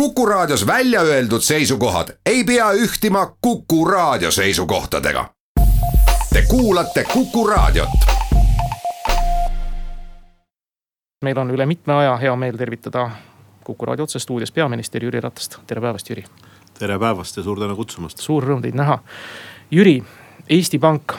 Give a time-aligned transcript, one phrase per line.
[0.00, 5.30] Kuku Raadios välja öeldud seisukohad ei pea ühtima Kuku Raadio seisukohtadega.
[6.32, 7.88] Te kuulate Kuku Raadiot.
[11.24, 13.10] meil on üle mitme aja hea meel tervitada
[13.64, 16.24] Kuku Raadio otsestuudios peaminister Jüri Ratast, tere päevast, Jüri.
[16.78, 18.18] tere päevast ja suur tänu kutsumast.
[18.18, 18.98] suur rõõm teid näha.
[19.70, 20.02] Jüri,
[20.48, 21.12] Eesti Pank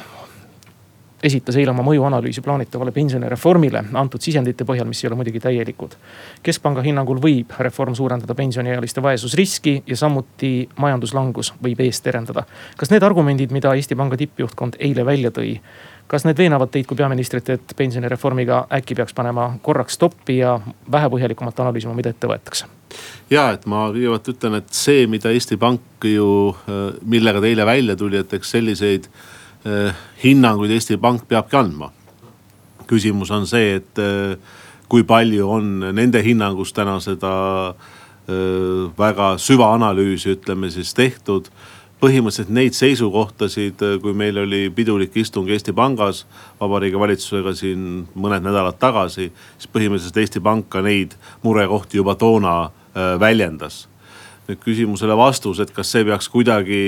[1.23, 5.95] esitas eile oma mõjuanalüüsi plaanitavale pensionireformile antud sisendite põhjal, mis ei ole muidugi täielikud.
[6.43, 12.43] keskpanga hinnangul võib reform suurendada pensioniealiste vaesusriski ja samuti majanduslangus võib eest terendada.
[12.77, 15.59] kas need argumendid, mida Eesti Panga tippjuhtkond eile välja tõi,
[16.07, 20.59] kas need veenavad teid kui peaministrit, et pensionireformiga äkki peaks panema korraks stoppi ja
[20.91, 22.69] vähe põhjalikumalt analüüsima, mida ette võetakse?
[23.29, 26.55] ja et ma kõigepealt ütlen, et see, mida Eesti Pank ju,
[27.05, 29.36] millega ta eile välja tuli, et eks selliseid Eh,
[30.23, 31.91] hinnanguid Eesti Pank peabki andma.
[32.87, 34.37] küsimus on see, et eh,
[34.87, 37.31] kui palju on nende hinnangus täna seda
[37.73, 41.49] eh, väga süvaanalüüsi, ütleme siis tehtud
[41.99, 46.23] põhimõtteliselt neid seisukohtasid, kui meil oli pidulik istung Eesti Pangas
[46.61, 49.31] Vabariigi Valitsusega siin mõned nädalad tagasi.
[49.57, 52.69] siis põhimõtteliselt Eesti Pank ka neid murekohti juba toona
[53.19, 53.87] väljendas
[54.47, 56.79] nüüd küsimusele vastus, et kas see peaks kuidagi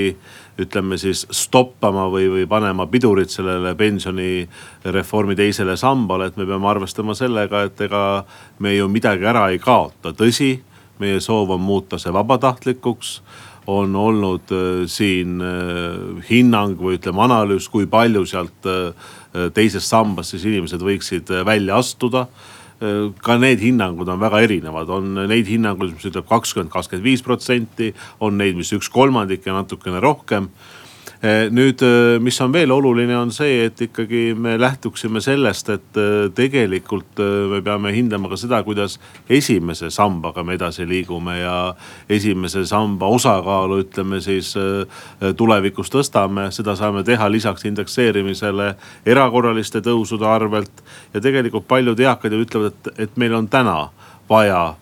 [0.60, 7.16] ütleme siis stoppama või, või panema pidurit sellele pensionireformi teisele sambale, et me peame arvestama
[7.18, 8.24] sellega, et ega
[8.58, 10.56] me ju midagi ära ei kaota, tõsi,
[11.00, 13.20] meie soov on muuta see vabatahtlikuks
[13.70, 19.10] on olnud äh, siin äh, hinnang või ütleme analüüs, kui palju sealt äh,
[19.54, 22.26] teisest sambast siis inimesed võiksid välja astuda
[22.80, 27.90] ka need hinnangud on väga erinevad, on neid hinnanguid, mis ütleb kakskümmend, kakskümmend viis protsenti,
[28.24, 30.48] on neid, mis üks kolmandik ja natukene rohkem
[31.52, 36.30] nüüd, eh, mis on veel oluline, on see, et ikkagi me lähtuksime sellest, et eh,
[36.34, 38.96] tegelikult me peame hindama ka seda, kuidas
[39.28, 41.74] esimese sambaga me edasi liigume ja
[42.08, 44.54] esimese samba osakaalu, ütleme siis
[45.36, 46.50] tulevikus tõstame.
[46.50, 48.74] seda saame teha lisaks indekseerimisele
[49.06, 50.84] erakorraliste tõusude arvelt
[51.14, 53.90] ja tegelikult paljud eakad ju ütlevad, et, et meil on täna
[54.28, 54.74] vaja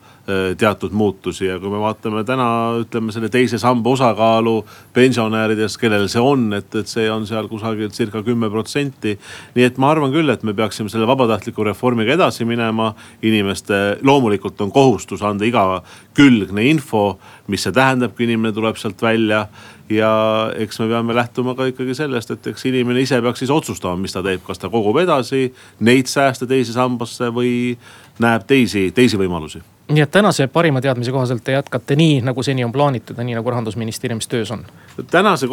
[0.58, 2.48] teatud muutusi ja kui me vaatame täna
[2.82, 4.58] ütleme selle teise samba osakaalu
[4.92, 9.14] pensionärides, kellel see on, et, et see on seal kusagil circa kümme protsenti.
[9.54, 12.92] nii et ma arvan küll, et me peaksime selle vabatahtliku reformiga edasi minema.
[13.22, 17.18] inimeste, loomulikult on kohustus anda igakülgne info,
[17.48, 19.46] mis see tähendab, kui inimene tuleb sealt välja
[19.88, 20.12] ja
[20.60, 24.12] eks me peame lähtuma ka ikkagi sellest, et eks inimene ise peaks siis otsustama, mis
[24.12, 25.48] ta teeb, kas ta kogub edasi
[25.80, 27.78] neid sääste teise sambasse või
[28.20, 32.64] näeb teisi, teisi võimalusi nii et tänase parima teadmise kohaselt te jätkate nii, nagu seni
[32.64, 34.64] on plaanitud ja nii nagu rahandusministeeriumis töös on?
[35.10, 35.46] tänase,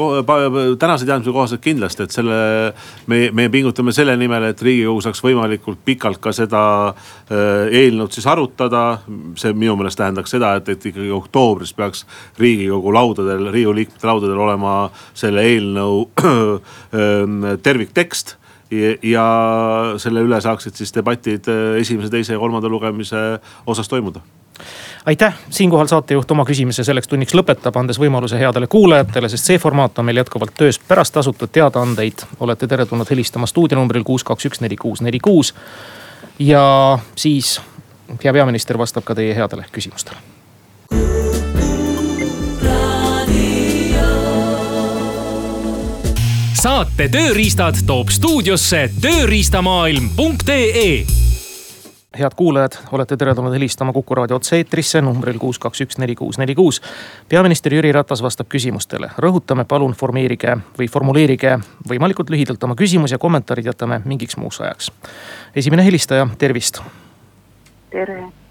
[0.80, 2.36] tänase teadmise kohaselt kindlasti, et selle,
[3.08, 8.28] me, me pingutame selle nimel, et riigikogu saaks võimalikult pikalt ka seda äh, eelnõud siis
[8.28, 8.86] arutada.
[9.40, 12.06] see minu meelest tähendaks seda, et, et ikkagi oktoobris peaks
[12.40, 14.78] riigikogu laudadel, riigikogu liikmete laudadel olema
[15.14, 18.38] selle eelnõu äh, terviktekst
[19.04, 19.28] ja
[20.02, 24.24] selle üle saaksid siis debatid äh, esimese, teise ja kolmanda lugemise osas toimuda
[25.06, 30.00] aitäh, siinkohal saatejuht oma küsimise selleks tunniks lõpetab, andes võimaluse headele kuulajatele, sest see formaat
[30.00, 30.80] on meil jätkuvalt töös.
[30.80, 35.54] pärast tasutud teadaandeid olete teretulnud helistama stuudionumbril kuus, kaks, üks, neli, kuus, neli, kuus.
[36.40, 37.62] ja siis
[38.24, 40.18] hea peaminister vastab ka teie headele küsimustele
[46.56, 51.06] saate Tööriistad toob stuudiosse tööriistamaailm.ee
[52.16, 56.56] head kuulajad, olete teretulnud helistama Kuku raadio otse-eetrisse numbril kuus, kaks, üks, neli, kuus, neli,
[56.56, 56.80] kuus.
[57.30, 61.58] peaminister Jüri Ratas vastab küsimustele, rõhutame, palun formeerige või formuleerige
[61.90, 64.92] võimalikult lühidalt oma küsimus ja kommentaarid jätame mingiks muuks ajaks.
[65.56, 66.82] esimene helistaja, tervist.
[67.92, 68.45] tere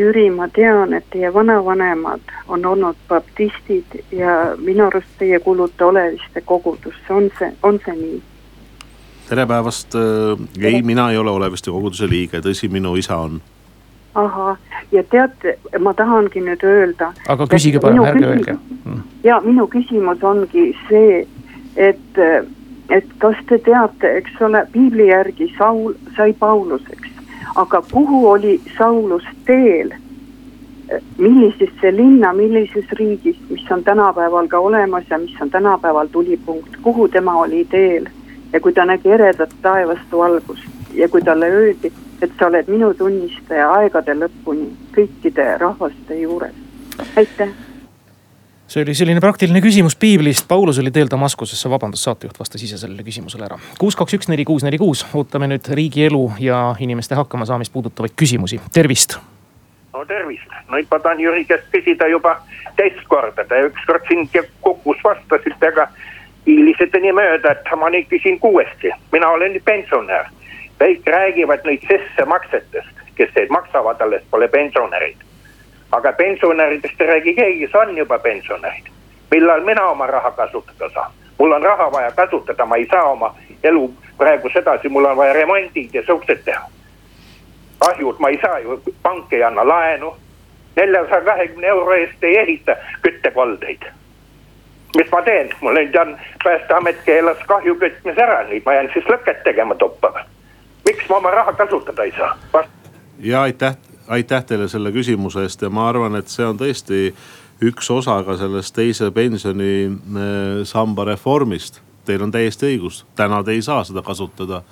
[0.00, 6.40] Jüri, ma tean, et teie vanavanemad on olnud baptistid ja minu arust teie kuulute Oleviste
[6.40, 8.20] kogudusse, on see, on see nii?
[9.28, 13.40] tere päevast äh,, ei, mina ei ole Oleviste koguduse liige, tõsi, minu isa on.
[14.14, 14.56] ahah,
[14.92, 17.12] ja teate, ma tahangi nüüd öelda.
[17.28, 18.56] aga küsige parem, ärge öelge.
[18.84, 19.04] Mm.
[19.24, 21.20] ja minu küsimus ongi see,
[21.76, 22.24] et,
[22.88, 27.09] et kas te teate, eks ole, piibli järgi Saul sai Pauluseks
[27.54, 29.90] aga kuhu oli Saulus teel?
[31.18, 37.08] millisesse linna, millises riigis, mis on tänapäeval ka olemas ja mis on tänapäeval tulipunkt, kuhu
[37.08, 38.06] tema oli teel?
[38.52, 41.92] ja kui ta nägi eredat taevast valgust ja kui talle öeldi,
[42.22, 46.54] et sa oled minu tunnistaja aegade lõpuni kõikide rahvaste juures.
[47.16, 47.69] aitäh
[48.70, 53.02] see oli selline praktiline küsimus piiblist, Paulus oli teel Damaskusesse, vabandust, saatejuht vastas ise sellele
[53.02, 53.58] küsimusele ära.
[53.78, 58.60] kuus, kaks, üks, neli, kuus, neli, kuus, ootame nüüd riigielu ja inimeste hakkamasaamist puudutavaid küsimusi,
[58.72, 59.18] tervist.
[59.92, 62.36] no tervist, nüüd ma tahan Jüri käest küsida juba
[62.76, 64.28] teist korda, te ükskord siin
[64.60, 65.88] Kukus vastasite, aga
[66.46, 70.30] hiilisite nii mööda, et ma nüüd küsin uuesti, mina olen pensionär.
[70.80, 75.29] kõik räägivad nüüd sissemaksetest, kes neid maksavad, alles pole pensionärid.
[75.92, 78.86] Aga pensionäridest ei räägi keegi, see on juba pensionärid.
[79.30, 81.12] millal mina oma raha kasutada saan?
[81.38, 85.32] mul on raha vaja kasutada, ma ei saa oma elu praegu sedasi, mul on vaja
[85.32, 86.70] remondid ja siuksed teha
[87.78, 90.16] kahjud, ma ei saa ju, pank ei anna laenu.
[90.76, 93.82] neljasaja kahekümne euro eest ei ehita küttekoldeid.
[94.96, 99.04] mis ma teen, mul nüüd on, päästeamet keelas kahju kütmise ära, nüüd ma jään siis
[99.04, 100.24] lõket tegema tuppa.
[100.86, 102.36] miks ma oma raha kasutada ei saa
[103.20, 103.76] ja aitäh,
[104.10, 107.10] aitäh teile selle küsimuse eest ja ma arvan, et see on tõesti
[107.64, 111.80] üks osa ka sellest teise pensionisamba reformist.
[112.04, 114.62] Teil on täiesti õigus, täna te ei saa seda kasutada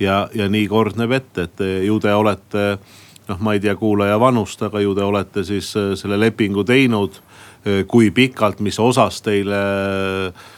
[0.00, 2.64] ja, ja nii kord näeb ette, et ju te olete
[3.30, 7.20] noh, ma ei tea kuulaja vanust, aga ju te olete siis äh, selle lepingu teinud.
[7.60, 9.60] Äh, kui pikalt, mis osas teile
[10.30, 10.48] äh,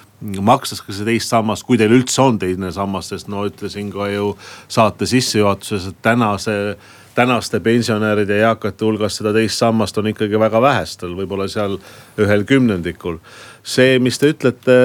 [0.47, 4.37] ka see teist sammast, kui teil üldse on teine sammas, sest no ütlesin ka ju
[4.71, 6.77] saate sissejuhatuses, et tänase
[7.15, 11.79] tänaste pensionäride ja eakate hulgas seda teist sammast on ikkagi väga vähestel, võib-olla seal
[12.21, 13.19] ühel kümnendikul.
[13.63, 14.79] see, mis te ütlete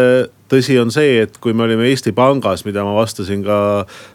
[0.52, 3.58] tõsi on see, et kui me olime Eesti Pangas, mida ma vastasin ka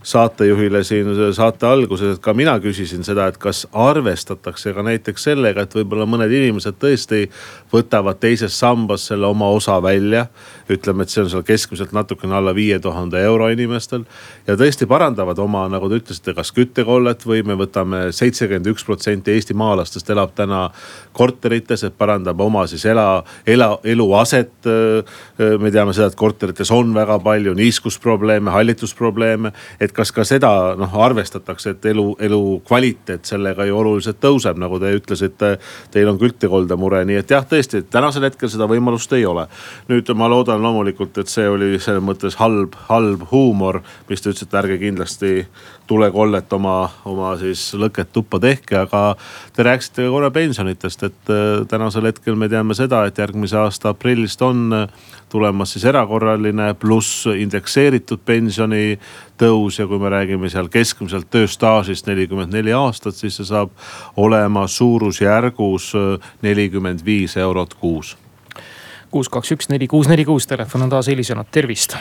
[0.07, 5.67] saatejuhile siin saate alguses, et ka mina küsisin seda, et kas arvestatakse ka näiteks sellega,
[5.67, 7.27] et võib-olla mõned inimesed tõesti
[7.73, 10.27] võtavad teises sambas selle oma osa välja.
[10.73, 14.05] ütleme, et see on seal keskmiselt natukene alla viie tuhande euro inimestel
[14.47, 19.35] ja tõesti parandavad oma, nagu te ütlesite, kas küttekollet või me võtame seitsekümmend üks protsenti
[19.35, 20.71] eestimaalastest elab täna
[21.13, 24.53] korterites, et parandab oma siis ela, ela, eluaset.
[25.61, 29.53] me teame seda, et korterites on väga palju niiskusprobleeme, hallitusprobleeme.
[29.81, 34.93] et kas ka seda noh arvestatakse, et elu, elukvaliteet sellega ju oluliselt tõuseb, nagu te
[34.97, 35.57] ütlesite.
[35.91, 39.49] Teil on kültekolde mure, nii et jah, tõesti, tänasel hetkel seda võimalust ei ole.
[39.89, 44.59] nüüd ma loodan loomulikult, et see oli selles mõttes halb, halb huumor, mis te ütlesite,
[44.59, 45.47] ärge kindlasti
[45.87, 49.03] tulekollet oma, oma siis lõket tuppa tehke, aga
[49.53, 54.43] te rääkisite korra pensionitest, et äh, tänasel hetkel me teame seda, et järgmise aasta aprillist
[54.43, 54.89] on
[55.33, 62.75] tulemas siis erakorraline pluss indekseeritud pensionitõus ja kui me räägime seal keskmiselt tööstaažist nelikümmend neli
[62.77, 63.73] aastat, siis see saab
[64.21, 65.93] olema suurusjärgus
[66.45, 68.17] nelikümmend viis eurot kuus.
[69.11, 71.97] kuus, kaks, üks, neli, kuus, neli, kuus, telefon on taas helisenud, tervist.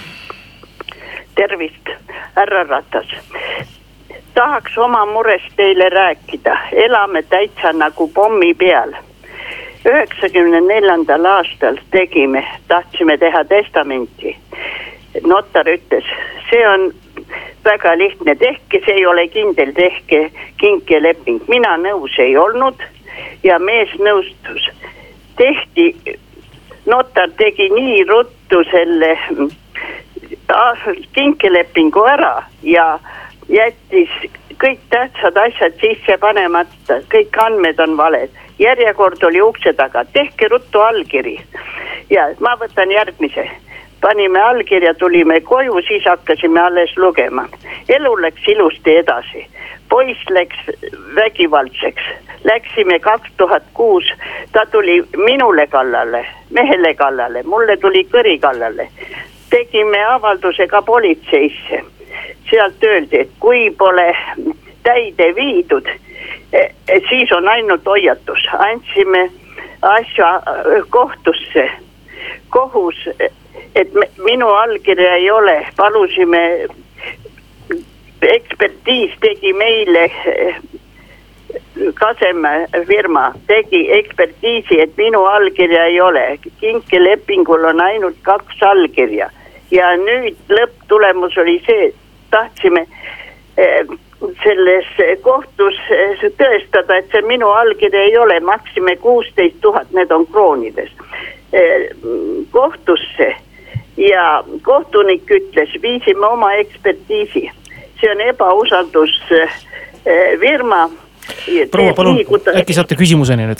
[1.35, 1.89] Tervist,
[2.35, 3.07] härra Ratas.
[4.33, 8.93] Tahaks oma murest teile rääkida, elame täitsa nagu pommi peal.
[9.85, 14.37] üheksakümne neljandal aastal tegime, tahtsime teha testamenti.
[15.23, 16.05] notar ütles,
[16.49, 16.93] see on
[17.65, 22.81] väga lihtne, tehke, see ei ole kindel, tehke kinkeleping, mina nõus ei olnud
[23.43, 24.69] ja mees nõustus.
[25.37, 26.17] tehti,
[26.85, 29.17] notar tegi nii ruttu selle
[31.13, 32.99] kinkelepingu ära ja
[33.49, 34.09] jättis
[34.61, 38.29] kõik tähtsad asjad sisse panemata, kõik andmed on valed.
[38.61, 41.39] Järjekord oli ukse taga, tehke ruttu allkiri.
[42.09, 43.49] ja ma võtan järgmise.
[44.01, 47.47] Panime allkirja, tulime koju, siis hakkasime alles lugema.
[47.89, 49.45] elu läks ilusti edasi,
[49.89, 50.57] poiss läks
[51.15, 52.03] vägivaldseks,
[52.43, 54.05] läksime kaks tuhat kuus,
[54.51, 58.89] ta tuli minule kallale, mehele kallale, mulle tuli kõri kallale.
[59.51, 61.83] Tegime avalduse ka politseisse,
[62.49, 64.07] sealt öeldi, et kui pole
[64.83, 65.87] täide viidud
[66.53, 69.31] Eh, eh, siis on ainult hoiatus, andsime
[69.81, 71.69] asja eh, kohtusse.
[72.49, 72.95] kohus,
[73.75, 76.67] et me, minu allkirja ei ole, palusime,
[78.21, 80.11] ekspertiis tegi meile
[81.93, 89.29] Kasemäe firma tegi ekspertiisi, et minu allkirja ei ole, kinkelepingul on ainult kaks allkirja
[89.71, 91.93] ja nüüd lõpptulemus oli see,
[92.31, 92.85] tahtsime
[94.43, 94.85] selles
[95.21, 95.75] kohtus
[96.37, 100.89] tõestada, et see minu allkiri ei ole, maksime kuusteist tuhat, need on kroonides,
[102.51, 103.35] kohtusse.
[103.97, 107.51] ja kohtunik ütles, viisime oma ekspertiisi,
[107.99, 110.89] see on ebausaldusfirma.
[111.71, 112.19] proua, palun,
[112.55, 113.59] äkki saate küsimuseni nüüd?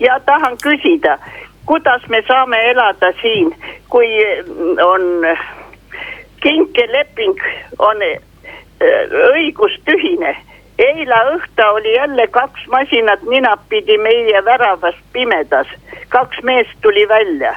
[0.00, 1.18] ja tahan küsida,
[1.66, 3.56] kuidas me saame elada siin,
[3.88, 4.08] kui
[4.84, 5.02] on
[6.42, 7.40] kinkeleping
[7.78, 7.96] on
[9.32, 10.36] õigustühine.
[10.78, 15.66] eile õhtu oli jälle kaks masinat ninapidi meie väravast pimedas,
[16.08, 17.54] kaks meest tuli välja.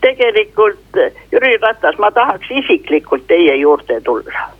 [0.00, 0.98] tegelikult
[1.32, 4.50] Jüri Ratas, ma tahaks isiklikult teie juurde tulla.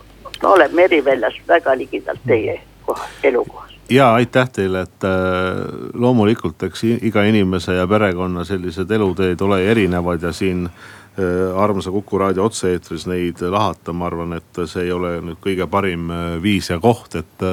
[0.43, 5.61] me oleme Meriväljas väga ligidalt teie koha, elukohas ja aitäh teile, et äh,
[5.95, 12.19] loomulikult, eks iga inimese ja perekonna sellised eluteed ole erinevad ja siin äh, armsa Kuku
[12.19, 16.11] raadio otse-eetris neid lahata, ma arvan, et see ei ole nüüd kõige parim
[16.43, 17.49] viis ja koht, et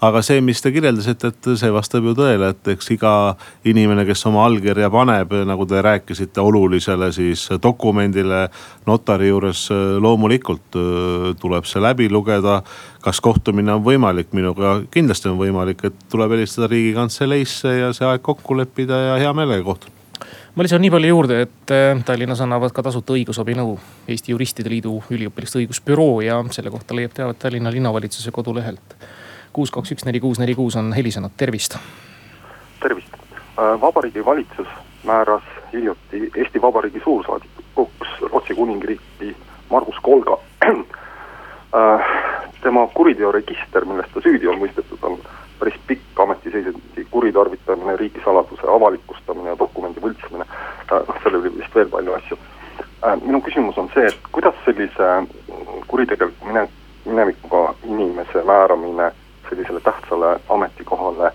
[0.00, 3.12] aga see, mis te kirjeldasite, et see vastab ju tõele, et eks iga
[3.68, 8.46] inimene, kes oma allkirja paneb, nagu te rääkisite, olulisele siis dokumendile
[8.88, 9.66] notari juures
[10.00, 12.62] loomulikult äh, tuleb see läbi lugeda.
[13.00, 18.20] kas kohtumine on võimalik, minuga kindlasti on võimalik, et tuleb helistada riigikantseleisse ja see aeg
[18.22, 19.96] kokku leppida ja hea meelega kohtun.
[20.54, 23.78] Ma lisan nii palju juurde, et äh, Tallinnas annavad ka tasuta õigusabinõu
[24.08, 28.96] Eesti Juristide Liidu üliõpilaste õigusbüroo ja selle kohta leiab teavet Tallinna linnavalitsuse kodulehelt
[29.52, 31.78] kuus, kaks, üks, neli, kuus, neli, kuus on helisenud, tervist.
[32.80, 34.68] tervist, äh, Vabariigi Valitsus
[35.04, 35.42] määras
[35.72, 39.36] hiljuti Eesti Vabariigi suursaadikuks Rootsi kuningriiki
[39.70, 40.38] Margus Kolga.
[41.70, 42.06] Äh,
[42.62, 45.20] tema kuriteoregister, milles ta süüdi on mõistetud, on
[45.60, 50.48] päris pikk ametiseisundi kuritarvitamine, riigisaladuse avalikustamine ja dokumendi võltsimine.
[50.50, 52.38] Äh, noh, seal oli vist veel palju asju.
[53.22, 55.12] minu küsimus on see, et kuidas sellise
[55.86, 56.66] kuritegeliku mine-,
[57.06, 59.12] minevikuga inimese määramine
[59.50, 61.32] sellisele tähtsale ametikohale,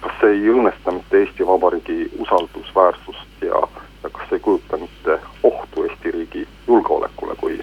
[0.00, 3.62] kas see ei õõnesta mitte Eesti Vabariigi usaldusväärsust ja,
[4.02, 7.58] ja kas see ei kujuta mitte ohtu Eesti riigi julgeolekule, kui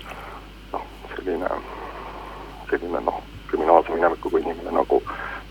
[0.73, 0.83] noh,
[1.15, 1.49] selline,
[2.69, 5.01] selline noh, kriminaalse minevikuga inimene nagu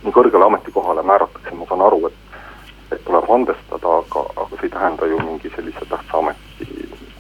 [0.05, 2.43] nii kõrgele ametikohale määratakse, ma saan aru, et,
[2.93, 6.69] et tuleb andestada, aga, aga see ei tähenda ju mingi sellise tähtsa ameti,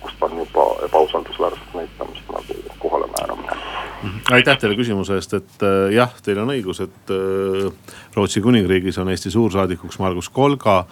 [0.04, 6.12] kust on juba ebausaldusväärsust näitamist nagu kohale määramine aitäh teile küsimuse eest, et äh, jah,
[6.24, 10.84] teil on õigus, et äh, Rootsi kuningriigis on Eesti suursaadikuks Margus Kolga.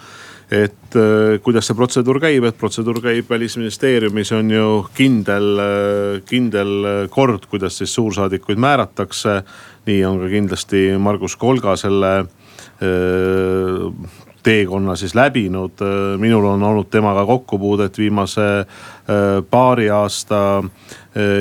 [0.52, 5.62] et äh, kuidas see protseduur käib, et protseduur käib välisministeeriumis on ju kindel,
[6.28, 9.42] kindel kord, kuidas siis suursaadikuid määratakse.
[9.86, 12.26] nii on ka kindlasti Margus Kolga selle
[14.42, 15.80] teekonna siis läbinud.
[16.18, 18.66] minul on olnud temaga kokkupuudet viimase
[19.50, 20.62] paari aasta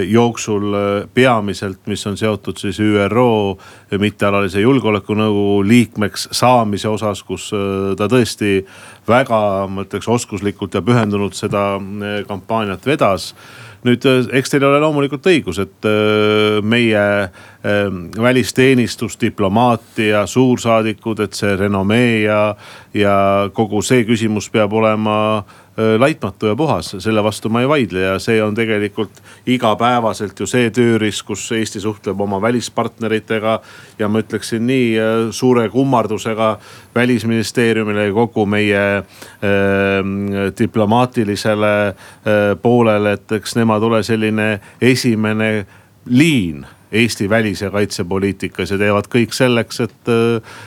[0.07, 0.75] jooksul
[1.13, 3.55] peamiselt, mis on seotud siis ÜRO
[3.99, 7.49] mittealalise julgeolekunõukogu liikmeks saamise osas, kus
[7.97, 8.65] ta tõesti
[9.07, 11.75] väga, ma ütleks oskuslikult ja pühendunult seda
[12.27, 13.31] kampaaniat vedas.
[13.81, 14.05] Nüüd
[14.37, 15.87] eks teil ole loomulikult õigus, et
[16.61, 17.05] meie
[18.21, 22.43] välisteenistus, diplomaatia, suursaadikud, et see renomee ja,
[22.93, 23.15] ja
[23.57, 25.15] kogu see küsimus peab olema
[25.77, 30.67] laitmatu ja puhas, selle vastu ma ei vaidle ja see on tegelikult igapäevaselt ju see
[30.73, 33.59] tööriist, kus Eesti suhtleb oma välispartneritega.
[33.99, 34.97] ja ma ütleksin nii
[35.31, 36.57] suure kummardusega
[36.95, 39.05] välisministeeriumile ja kogu meie äh,
[40.59, 41.95] diplomaatilisele äh,
[42.61, 45.65] poolele, et eks nemad ole selline esimene
[46.05, 50.57] liin Eesti välis- ja kaitsepoliitikas ja teevad kõik selleks, et äh,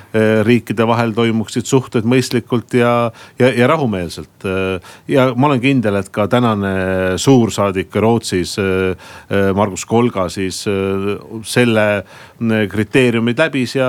[0.47, 4.47] riikide vahel toimuksid suhted mõistlikult ja, ja, ja rahumeelselt.
[5.09, 11.11] ja ma olen kindel, et ka tänane suursaadik Rootsis, äh, Margus Kolga siis äh,
[11.45, 12.05] selle
[12.69, 13.89] kriteeriumid läbis ja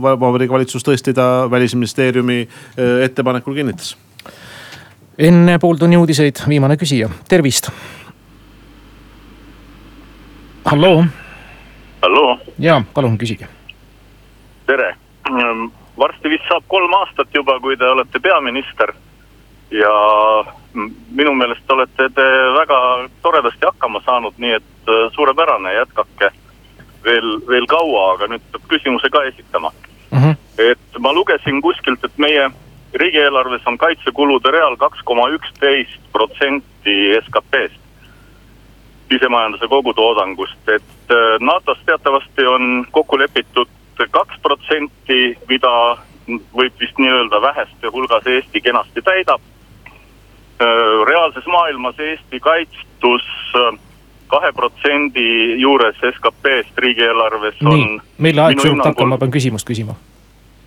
[0.00, 2.40] Vabariigi Valitsus tõesti ta välisministeeriumi
[3.04, 3.94] ettepanekul kinnitas
[5.18, 7.70] enne pooltunni uudiseid viimane küsija, tervist.
[10.64, 11.04] halloo
[12.04, 12.38] halloo.
[12.58, 13.48] ja palun küsige.
[14.66, 14.94] tere,
[15.30, 15.66] ehm,
[15.98, 18.92] varsti vist saab kolm aastat juba, kui te olete peaminister.
[19.70, 19.92] ja
[21.18, 22.24] minu meelest olete te
[22.58, 22.78] väga
[23.22, 26.30] toredasti hakkama saanud, nii et äh, suurepärane, jätkake
[27.04, 29.72] veel, veel kaua, aga nüüd peab küsimuse ka esitama
[30.10, 30.18] mm.
[30.18, 30.36] -hmm.
[30.70, 32.50] et ma lugesin kuskilt, et meie
[32.94, 37.80] riigieelarves on kaitsekulude real kaks koma üksteist protsenti SKP-st
[39.12, 43.68] sisemajanduse kogutoodangust, et äh, NATO-s teatavasti on kokku lepitud
[44.10, 45.72] kaks protsenti, mida
[46.28, 49.42] võib vist nii-öelda väheste hulgas Eesti kenasti täidab.
[50.62, 50.66] Äh,
[51.08, 53.78] reaalses maailmas Eesti kaitstus äh,
[54.26, 57.78] kahe protsendi juures SKP-st riigieelarves on.
[57.78, 59.96] nii, meil aeg surub takka, ma pean küsimust küsima.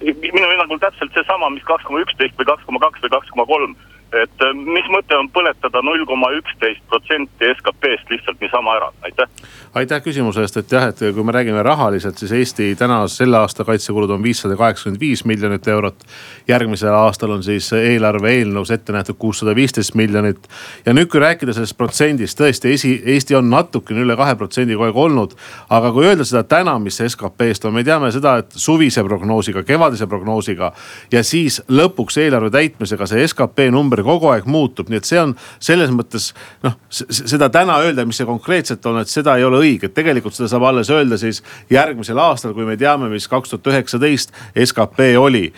[0.03, 3.45] minu hinnangul täpselt seesama, mis kaks koma üksteist või kaks koma kaks või kaks koma
[3.49, 3.73] kolm
[4.15, 9.27] et äh, mis mõte on põletada null koma üksteist protsenti SKP-st lihtsalt niisama ära, aitäh.
[9.75, 13.65] aitäh küsimuse eest, et jah, et kui me räägime rahaliselt, siis Eesti täna selle aasta
[13.67, 16.05] kaitsekulud on viissada kaheksakümmend viis miljonit eurot.
[16.47, 20.47] järgmisel aastal on siis eelarve eelnõus ette nähtud kuussada viisteist miljonit.
[20.85, 24.87] ja nüüd, kui rääkida sellest protsendist, tõesti esi, Eesti on natukene üle kahe protsendi kogu
[24.87, 25.35] aeg olnud.
[25.69, 30.07] aga kui öelda seda täna, mis SKP-st on, me teame seda, et suvise prognoosiga, kevadise
[30.07, 30.71] prognoosiga
[31.11, 35.19] ja siis lõpuks eelarve täitmisega see SKP number number kogu aeg muutub, nii et see
[35.21, 36.31] on selles mõttes
[36.65, 40.49] noh, seda täna öelda, mis see konkreetselt on, et seda ei ole õige, tegelikult seda
[40.51, 44.33] saab alles öelda siis järgmisel aastal, kui me teame, mis kaks tuhat üheksateist
[44.65, 45.51] skp oli.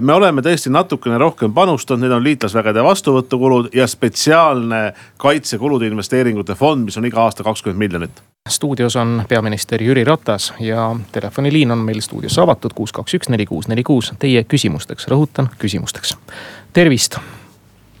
[0.00, 6.86] me oleme tõesti natukene rohkem panustanud, need on liitlasvägede vastuvõtukulud ja spetsiaalne kaitsekulude investeeringute fond,
[6.86, 12.00] mis on iga aasta kakskümmend miljonit stuudios on peaminister Jüri Ratas ja telefoniliin on meil
[12.00, 16.14] stuudios avatud kuus, kaks, üks, neli, kuus, neli, kuus teie küsimusteks, rõhutan küsimusteks.
[16.72, 17.18] tervist.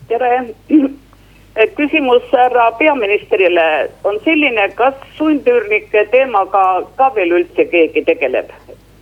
[0.08, 0.30] Tere,
[1.76, 3.66] küsimus härra peaministrile
[4.04, 6.64] on selline, kas sundüürnike teemaga
[6.96, 8.52] ka veel üldse keegi tegeleb?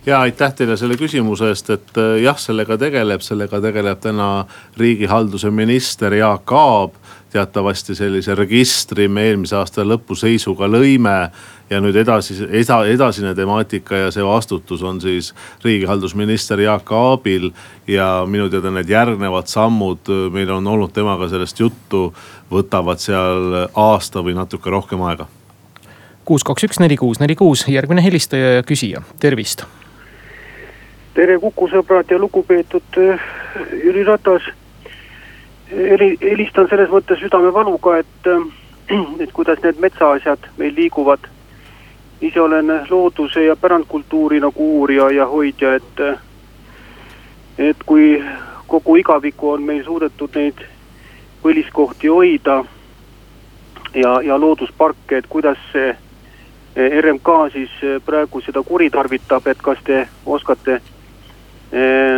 [0.05, 4.45] Ja aitäh teile selle küsimuse eest, et äh, jah, sellega tegeleb, sellega tegeleb täna
[4.77, 6.99] riigihalduse minister Jaak Aab
[7.35, 11.31] teatavasti sellise registri me eelmise aasta lõpu seisuga lõime.
[11.69, 15.33] ja nüüd edasi, eda, edasine temaatika ja see vastutus on siis
[15.63, 17.49] riigihaldusminister Jaak Aabil.
[17.87, 22.13] ja minu teada need järgnevad sammud, meil on olnud temaga sellest juttu,
[22.51, 25.27] võtavad seal aasta või natuke rohkem aega.
[26.25, 29.65] kuus, kaks, üks, neli, kuus, neli, kuus, järgmine helistaja ja küsija, tervist.
[31.15, 32.97] Tere Kuku sõbrad ja lugupeetud
[33.71, 34.43] Jüri Ratas
[35.71, 38.29] heli-, helistan selles mõttes südamevaluga, et,
[39.23, 41.31] et kuidas need metsaasjad meil liiguvad.
[42.21, 45.99] ise olen looduse ja pärandkultuuri nagu uurija ja hoidja, et,
[47.57, 48.23] et kui
[48.67, 50.63] kogu igaviku on meil suudetud neid
[51.43, 52.63] põliskohti hoida
[53.93, 55.91] ja, ja loodusparke, et kuidas see
[56.75, 57.71] RMK siis
[58.05, 60.94] praegu seda kuritarvitab, et kas te oskate Eh,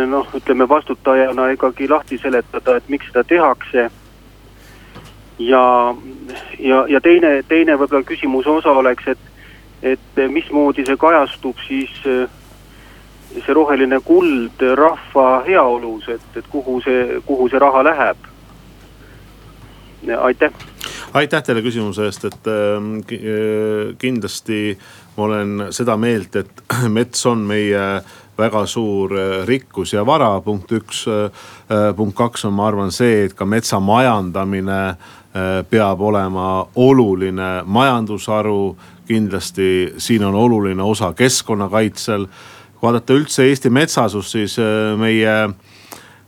[0.06, 3.90] noh, ütleme vastutajana ikkagi lahti seletada, et miks seda tehakse.
[5.38, 5.94] ja,
[6.58, 9.18] ja, ja teine, teine võib-olla küsimuse osa oleks, et,
[9.82, 12.26] et mismoodi see kajastub siis eh,
[13.34, 18.28] see roheline kuld rahva heaolus, et, et kuhu see, kuhu see raha läheb?
[20.18, 20.52] aitäh.
[21.14, 24.78] aitäh teile küsimuse eest, et äh, kindlasti
[25.16, 26.62] ma olen seda meelt, et
[26.98, 27.84] mets on meie
[28.38, 31.06] väga suur äh, rikkus ja vara, punkt üks.
[31.08, 31.30] Äh,
[31.70, 34.82] äh, punkt kaks on, ma arvan, see, et ka metsa majandamine
[35.70, 38.76] peab olema oluline majandusharu.
[39.08, 42.26] kindlasti siin on oluline osa keskkonnakaitsel.
[42.82, 44.56] vaadata üldse Eesti metsasust, siis
[44.96, 45.50] meie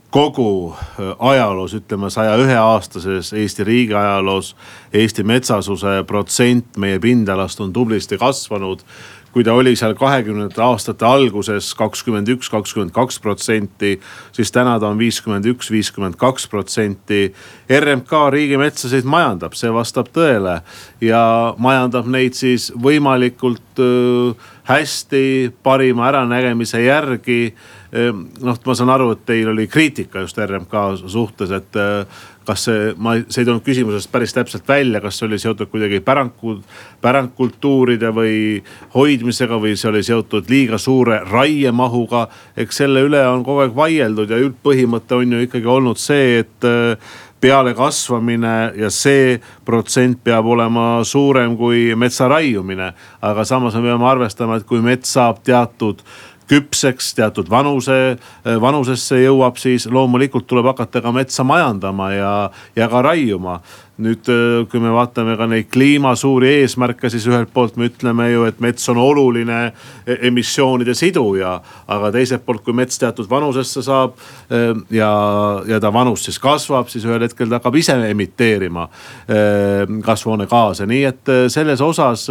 [0.09, 0.75] kogu
[1.19, 4.55] ajaloos, ütleme saja ühe aastases Eesti riigi ajaloos.
[4.93, 8.85] Eesti metsasuse protsent meie pindalast on tublisti kasvanud
[9.33, 13.93] kui ta oli seal kahekümnendate aastate alguses kakskümmend üks, kakskümmend kaks protsenti,
[14.35, 17.29] siis täna ta on viiskümmend üks, viiskümmend kaks protsenti.
[17.71, 20.59] RMK riigimetsasid majandab, see vastab tõele
[21.03, 21.23] ja
[21.61, 27.41] majandab neid siis võimalikult äh, hästi, parima äranägemise järgi
[27.91, 32.63] Ehm, noh, ma saan aru, et teil oli kriitika just RMK suhtes, et äh, kas
[32.69, 36.55] see, ma, see ei tulnud küsimusest päris täpselt välja, kas see oli seotud kuidagi pärandku,
[37.03, 38.37] pärandkultuuride või
[38.95, 42.29] hoidmisega või see oli seotud liiga suure raiemahuga.
[42.63, 46.69] eks selle üle on kogu aeg vaieldud ja üldpõhimõte on ju ikkagi olnud see, et
[46.71, 52.93] äh, pealekasvamine ja see protsent peab olema suurem kui metsa raiumine.
[53.21, 56.01] aga samas me peame arvestama, et kui mets saab teatud
[56.51, 62.33] küpseks, teatud vanuse, äh, vanusesse jõuab, siis loomulikult tuleb hakata ka metsa majandama ja,
[62.75, 63.61] ja ka raiuma
[64.01, 68.27] nüüd, äh, kui me vaatame ka neid kliima suuri eesmärke, siis ühelt poolt me ütleme
[68.31, 71.59] ju, et mets on oluline e-, emissioonide siduja.
[71.91, 74.15] aga teiselt poolt, kui mets teatud vanusesse saab
[74.91, 75.11] ja,
[75.67, 78.87] ja ta vanus siis kasvab, siis ühel hetkel ta hakkab ise emiteerima
[80.05, 82.27] kasvuhoonegaase, nii et selles osas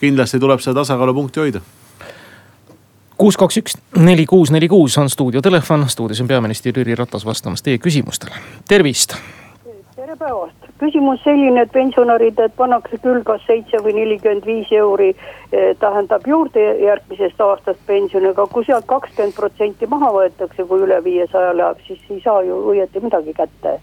[0.00, 1.64] kindlasti tuleb seda tasakaalupunkti hoida
[3.18, 7.62] kuus, kaks, üks, neli, kuus, neli, kuus on stuudiotelefon, stuudios on peaminister Jüri Ratas vastamas
[7.62, 8.34] teie küsimustele,
[8.68, 9.16] tervist.
[9.96, 15.72] tere päevast, küsimus selline, et pensionäridel pannakse küll kas seitse või nelikümmend viis euri eh,
[15.80, 21.56] tähendab juurde järgmisest aastast pensioni, aga kui sealt kakskümmend protsenti maha võetakse, kui üle viiesaja
[21.56, 23.78] läheb, siis ei saa ju õieti midagi kätte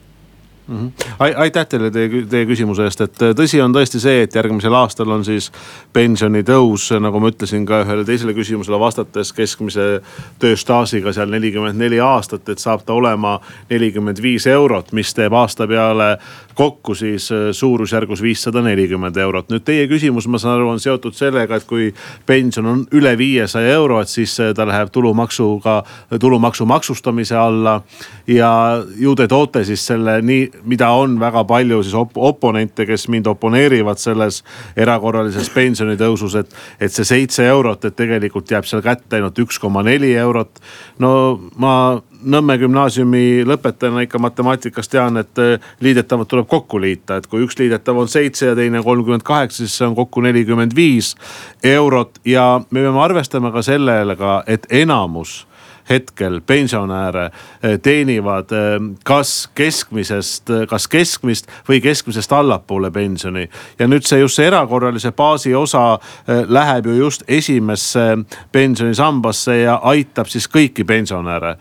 [0.67, 0.77] mm.
[0.77, 0.91] -hmm.
[1.19, 5.09] aitäh teile teie, teie küsimuse eest, et äh, tõsi on tõesti see, et järgmisel aastal
[5.09, 5.51] on siis
[5.93, 10.01] pensionitõus, nagu ma ütlesin ka ühele teisele küsimusele vastates, keskmise
[10.39, 15.67] tööstaažiga seal nelikümmend neli aastat, et saab ta olema nelikümmend viis eurot, mis teeb aasta
[15.67, 16.17] peale
[16.55, 19.49] kokku siis äh, suurusjärgus viissada nelikümmend eurot.
[19.51, 21.91] nüüd teie küsimus, ma saan aru, on seotud sellega, et kui
[22.25, 25.81] pension on üle viiesaja euro, et siis äh, ta läheb tulumaksuga,
[26.19, 27.81] tulumaksu maksustamise alla.
[28.27, 28.51] ja
[28.99, 33.27] ju te toote siis selle nii mida on väga palju siis op oponente, kes mind
[33.27, 34.43] oponeerivad selles
[34.75, 36.55] erakorralises pensionitõusus, et.
[36.79, 40.59] et see seitse eurot, et tegelikult jääb seal kätte ainult üks koma neli eurot.
[40.99, 47.27] no ma Nõmme gümnaasiumi lõpetajana ikka matemaatikast tean, et äh, liidetavad tuleb kokku liita, et
[47.27, 51.15] kui üks liidetav on seitse ja teine kolmkümmend kaheksa, siis see on kokku nelikümmend viis
[51.63, 52.19] eurot.
[52.25, 55.41] Ja me peame arvestama ka sellega, et enamus
[55.89, 57.25] hetkel pensionäre
[57.63, 63.49] eh, teenivad eh, kas keskmisest, eh, kas keskmist või keskmisest allapoole pensioni.
[63.79, 68.17] ja nüüd see just see erakorralise baasi osa läheb ju just esimesse
[68.51, 71.55] pensionisambasse ja aitab siis kõiki pensionäre.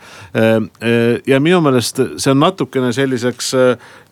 [1.27, 3.55] ja minu meelest see on natukene selliseks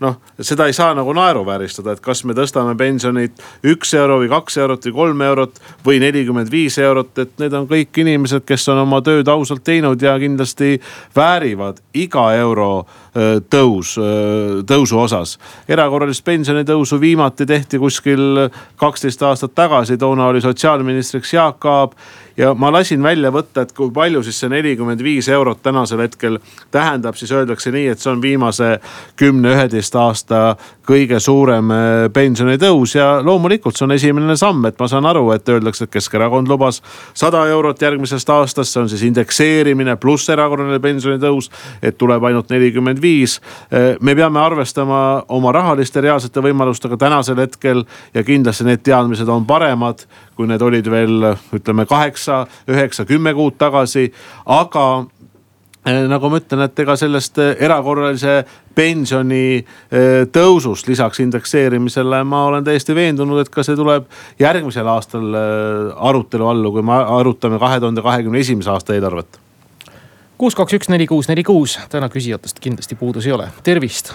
[0.00, 4.58] noh, seda ei saa nagu naeruvääristada, et kas me tõstame pensionit üks euro või kaks
[4.62, 8.82] eurot või kolm eurot või nelikümmend viis eurot, et need on kõik inimesed, kes on
[8.84, 10.76] oma tööd ausalt teinud ja kindlasti
[11.16, 12.70] väärivad iga euro
[13.50, 13.96] tõus,
[14.68, 15.38] tõusu osas.
[15.68, 21.92] erakorralist pensionitõusu viimati tehti kuskil kaksteist aastat tagasi, toona oli sotsiaalministriks Jaak Aab
[22.38, 26.38] ja ma lasin välja võtta, et kui palju siis see nelikümmend viis eurot tänasel hetkel
[26.74, 28.76] tähendab, siis öeldakse nii, et see on viimase
[29.18, 30.42] kümne, üheteist aasta
[30.88, 35.48] kõige suurem äh, pensionitõus ja loomulikult see on esimene samm, et ma saan aru, et
[35.50, 36.80] öeldakse, et Keskerakond lubas
[37.16, 41.50] sada eurot järgmisest aastast, see on siis indekseerimine pluss erakorraline pensionitõus,
[41.82, 43.38] et tuleb ainult nelikümmend viis.
[43.72, 49.46] Äh, me peame arvestama oma rahaliste reaalsete võimalustega tänasel hetkel ja kindlasti need teadmised on
[49.48, 50.06] paremad
[50.38, 54.06] kui need olid veel ütleme kaheksa, üheksa, kümme kuud tagasi.
[54.46, 54.84] aga
[55.82, 58.44] eh, nagu ma ütlen, et ega sellest eh, erakorralise
[58.78, 64.06] pensioni eh, tõusust lisaks indekseerimisele ma olen täiesti veendunud, et ka see tuleb
[64.38, 69.42] järgmisel aastal arutelu alla, kui me arutame kahe tuhande kahekümne esimese aasta eelarvet.
[70.38, 74.14] kuus, kaks, üks, neli, kuus, neli, kuus, täna küsijatest kindlasti puudus ei ole, tervist.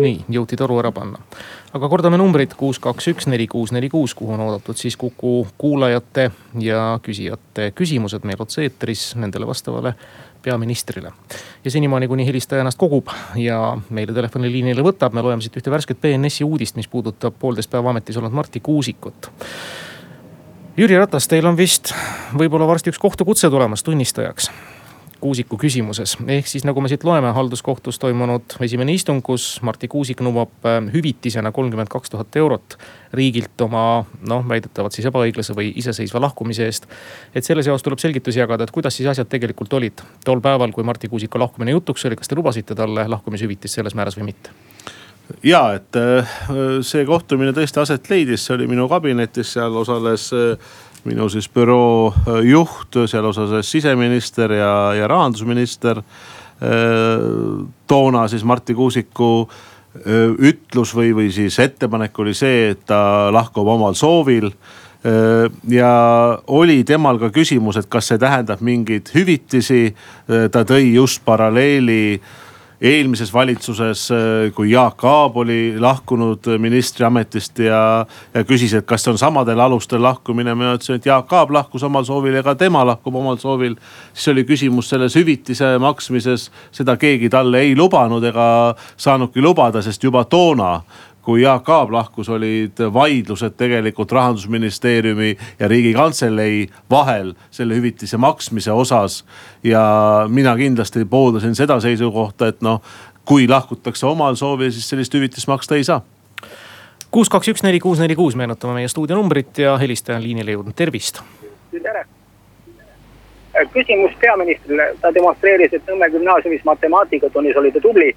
[0.00, 1.22] Nii, jõuti toru ära panna
[1.76, 5.46] aga kordame numbrit kuus, kaks, üks, neli, kuus, neli, kuus, kuhu on oodatud siis Kuku
[5.58, 6.30] kuulajate
[6.62, 9.94] ja küsijate küsimused meil otse-eetris nendele vastavale
[10.42, 11.12] peaministrile.
[11.64, 16.00] ja senimaani, kuni helistaja ennast kogub ja meile telefoniliinile võtab, me loeme siit ühte värsket
[16.00, 19.30] BNS-i uudist, mis puudutab poolteist päeva ametis olnud Marti Kuusikut.
[20.76, 21.92] Jüri Ratas, teil on vist
[22.36, 24.50] võib-olla varsti üks kohtukutse tulemas tunnistajaks
[25.20, 26.16] Kuusiku küsimuses.
[26.28, 30.78] ehk siis nagu me siit loeme, halduskohtus toimunud esimene istung, kus Marti Kuusik nõuab äh,
[30.92, 32.78] hüvitisena kolmkümmend kaks tuhat eurot
[33.16, 36.86] riigilt oma noh, väidetavalt siis ebaõiglase või iseseisva lahkumise eest.
[37.34, 40.84] et selle seos tuleb selgitusi jagada, et kuidas siis asjad tegelikult olid tol päeval, kui
[40.84, 44.52] Marti Kuusiku lahkumine jutuks oli, kas te lubasite talle lahkumishüvitist selles määras või mitte?
[45.42, 46.36] ja et äh,
[46.86, 52.10] see kohtumine tõesti aset leidis, see oli minu kabinetis, seal osales äh, minu siis büroo
[52.12, 56.02] äh, juht, seal osales siseminister ja, ja rahandusminister.
[56.02, 63.30] Äh, toona siis Marti Kuusiku äh, ütlus või, või siis ettepanek oli see, et ta
[63.34, 64.52] lahkub omal soovil
[65.70, 65.90] ja
[66.50, 69.92] oli temal ka küsimus, et kas see tähendab mingeid hüvitisi.
[70.26, 72.18] ta tõi just paralleeli
[72.80, 77.80] eelmises valitsuses, äh, kui Jaak Aab oli lahkunud ministriametist ja,
[78.34, 80.54] ja küsis, et kas see on samadel alustel lahkumine.
[80.54, 83.76] mina ütlesin, et Jaak Aab lahkus omal soovil ja ka tema lahkub omal soovil.
[84.12, 90.04] siis oli küsimus selles hüvitise maksmises, seda keegi talle ei lubanud ega saanudki lubada, sest
[90.04, 90.80] juba toona
[91.26, 99.24] kui Jaak Aab lahkus, olid vaidlused tegelikult rahandusministeeriumi ja riigikantselei vahel selle hüvitise maksmise osas.
[99.64, 99.82] ja
[100.28, 102.82] mina kindlasti pooldasin seda seisukohta, et noh,
[103.24, 106.04] kui lahkutakse omal soovil, siis sellist hüvitist maksta ei saa
[107.10, 110.54] kuus, kaks, üks, neli, kuus, neli, kuus, meenutame meie stuudio numbrit ja helistaja on liinile
[110.54, 111.22] jõudnud, tervist.
[111.72, 112.04] tere.
[113.72, 118.14] küsimus peaministrile, ta demonstreeris, et Nõmme gümnaasiumis matemaatikatunnis oli ta tubli.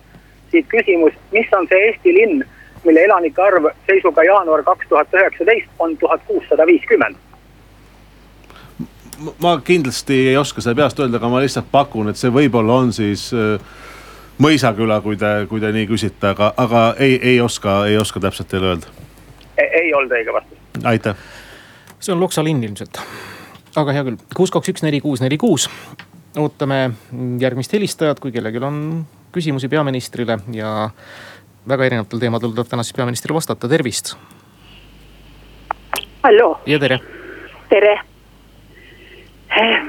[0.52, 2.44] siit küsimus, mis on see Eesti linn
[2.86, 7.18] mille elanike arv seisuga jaanuar kaks tuhat üheksateist on tuhat kuussada viiskümmend
[9.40, 12.94] ma kindlasti ei oska seda peast öelda, aga ma lihtsalt pakun, et see võib-olla on
[12.96, 13.60] siis äh,
[14.40, 18.48] Mõisaküla, kui te, kui te nii küsite, aga, aga ei, ei oska, ei oska täpselt
[18.48, 18.94] teile öelda.
[19.60, 20.62] ei olnud õige vastus.
[20.84, 21.16] aitäh.
[22.00, 23.02] see on Loksa linn ilmselt.
[23.76, 25.68] aga hea küll, kuus, kaks, üks, neli, kuus, neli, kuus.
[26.38, 26.92] ootame
[27.40, 28.80] järgmist helistajat, kui kellelgi on
[29.36, 30.90] küsimusi peaministrile ja
[31.70, 34.16] väga erinevatel teemadel tuleb täna siis peaministril vastata, tervist.
[36.24, 36.60] halloo.
[36.66, 37.00] ja tere.
[37.70, 38.00] tere.
[39.62, 39.82] Eh,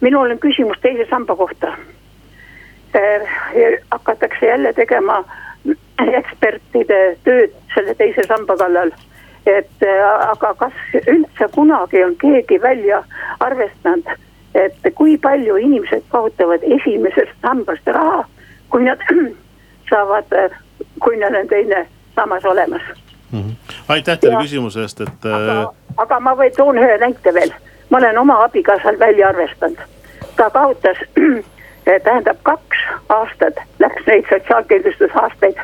[0.00, 1.76] minul on küsimus teise samba kohta.
[2.94, 5.24] Eh, hakatakse jälle tegema
[5.98, 8.92] ekspertide tööd selle teise samba kallal
[9.46, 13.02] et eh, aga kas üldse kunagi on keegi välja
[13.44, 14.08] arvestanud,
[14.54, 18.24] et kui palju inimesed kaotavad esimesest sambast raha,
[18.72, 19.02] kui nad
[19.90, 20.32] saavad
[21.02, 22.82] kui neil on teine sammas olemas.
[23.32, 23.74] Mm -hmm.
[23.88, 25.24] aitäh teile küsimuse eest, et.
[25.24, 27.52] aga, aga ma või toon ühe näite veel,
[27.90, 29.78] ma olen oma abikaasal välja arvestanud,
[30.36, 30.98] ta kaotas
[32.04, 35.56] tähendab kaks aastat läks neid sotsiaalkindlustusaastaid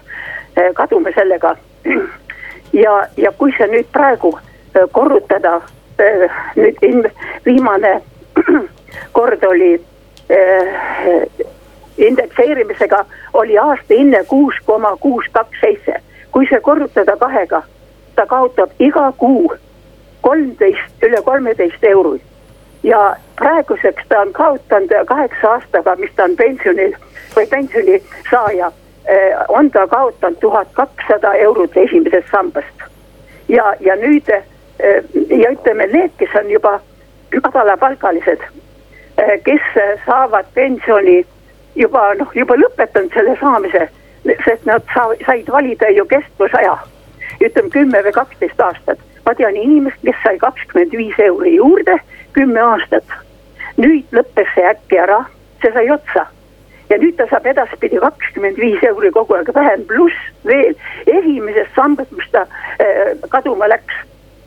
[0.75, 1.57] kaduma sellega.
[2.85, 4.38] ja, ja kui see nüüd praegu
[4.92, 5.61] korrutada,
[6.57, 7.11] nüüd
[7.46, 8.03] viimane
[9.18, 9.81] kord oli
[12.06, 15.94] indekseerimisega oli aastahinne kuus koma kuus kaks seitse.
[16.32, 17.62] kui see korrutada kahega,
[18.14, 19.52] ta kaotab iga kuu
[20.20, 22.20] kolmteist, üle kolmeteist eurot.
[22.82, 26.94] ja praeguseks ta on kaotanud kaheksa aastaga, mis ta on pensionil
[27.36, 28.72] või pensionisaaja,
[29.06, 32.86] eh, on ta kaotanud tuhat kakssada eurot esimesest sambast.
[33.48, 34.44] ja, ja nüüd eh,
[35.28, 36.80] ja ütleme, need, kes on juba
[37.42, 38.40] madalapalgalised,
[39.18, 39.68] eh, kes
[40.06, 41.26] saavad pensioni
[41.74, 43.87] juba noh, juba lõpetanud selle saamise,
[44.44, 46.78] sest nad said valida ju kestvusaja.
[47.40, 48.98] ütleme kümme või kaksteist aastat.
[49.26, 51.98] ma tean inimest, kes sai kakskümmend viis euri juurde
[52.33, 53.04] kümme aastat.
[53.76, 55.24] nüüd lõppes see äkki ära,
[55.62, 56.26] see sai otsa.
[56.90, 60.74] ja nüüd ta saab edaspidi kakskümmend viis euri kogu aeg vähem, pluss veel
[61.06, 62.46] esimesest sambast, mis ta
[62.80, 63.94] äh, kaduma läks.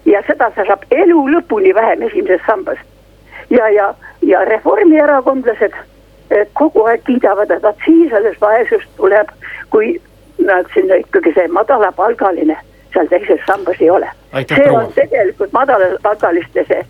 [0.05, 2.85] ja seda sa saab elu lõpuni vähem esimesest sambast.
[3.49, 5.73] ja, ja, ja reformierakondlased
[6.53, 9.29] kogu aeg kiidavad, et vot siis alles vaesus tuleb,
[9.69, 9.95] kui
[10.45, 12.57] nad sinna ikkagi see madalapalgaline
[12.93, 14.09] seal teises sambas ei ole.
[14.33, 14.83] see proua.
[14.83, 16.81] on tegelikult madalapalgaliste see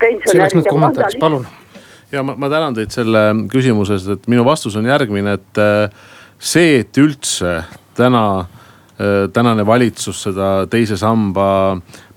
[0.00, 1.46] pensionäride palun.
[2.12, 5.90] ja ma, ma tänan teid selle küsimuse eest, et minu vastus on järgmine, et äh,
[6.38, 7.58] see, et üldse
[7.96, 11.48] täna äh, tänane valitsus seda teise samba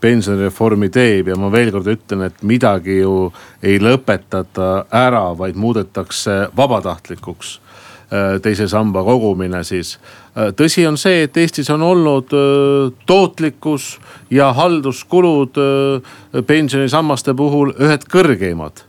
[0.01, 3.29] pensionireformi teeb ja ma veel kord ütlen, et midagi ju
[3.63, 9.97] ei lõpetata ära, vaid muudetakse vabatahtlikuks äh, teise samba kogumine siis.
[10.35, 13.95] Äh, tõsi on see, et Eestis on olnud äh, tootlikkus
[14.33, 15.57] ja halduskulud
[16.47, 18.85] pensionisammaste puhul ühed kõrgeimad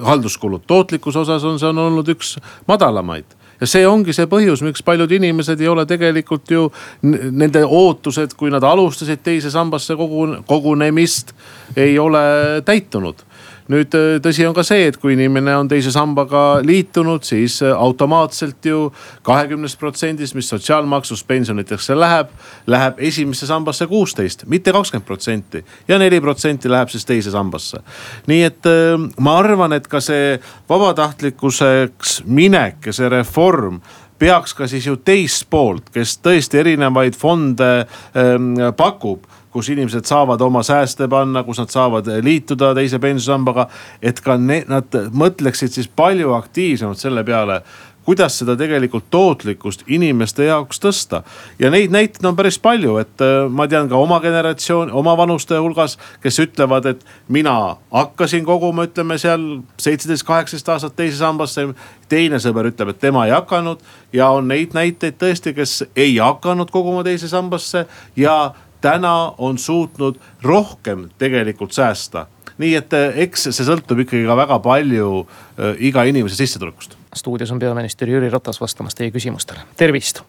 [0.00, 2.38] halduskulud, tootlikkuse osas on see on olnud üks
[2.70, 3.28] madalamaid
[3.60, 6.66] ja see ongi see põhjus, miks paljud inimesed ei ole tegelikult ju
[7.02, 11.34] nende ootused, kui nad alustasid teise sambasse kogun-, kogunemist,
[11.76, 12.22] ei ole
[12.64, 13.26] täitunud
[13.70, 17.72] nüüd äh, tõsi on ka see, et kui inimene on teise sambaga liitunud, siis äh,
[17.74, 18.88] automaatselt ju
[19.26, 22.34] kahekümnest protsendist, mis sotsiaalmaksust pensioniteks läheb,
[22.70, 25.64] läheb esimesse sambasse kuusteist, mitte kakskümmend protsenti.
[25.88, 27.82] ja neli protsenti läheb siis teise sambasse.
[28.26, 33.80] nii et äh, ma arvan, et ka see vabatahtlikkuseks minek ja see reform
[34.20, 37.70] peaks ka siis ju teist poolt, kes tõesti erinevaid fonde
[38.12, 43.66] ähm, pakub kus inimesed saavad oma sääste panna, kus nad saavad liituda teise pensionisambaga.
[44.02, 47.62] et ka ne, nad mõtleksid siis palju aktiivsemalt selle peale
[48.04, 51.22] kuidas seda tegelikult tootlikkust inimeste jaoks tõsta.
[51.58, 55.58] ja neid näiteid on päris palju, et äh, ma tean ka oma generatsioon, oma vanuste
[55.58, 59.44] hulgas, kes ütlevad, et mina hakkasin koguma, ütleme seal
[59.78, 61.68] seitseteist, kaheksateist aastat teise sambasse.
[62.10, 63.78] teine sõber ütleb, et tema ei hakanud
[64.12, 67.86] ja on neid näiteid tõesti, kes ei hakanud koguma teise sambasse
[68.16, 72.26] ja täna on suutnud rohkem tegelikult säästa.
[72.58, 76.96] nii et eh, eks see sõltub ikkagi ka väga palju äh, iga inimese sissetulekust.
[77.14, 80.22] stuudios on peaminister Jüri Ratas vastamas teie küsimustele, tervist.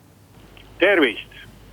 [0.79, 1.27] tervist,